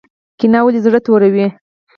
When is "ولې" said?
0.63-0.79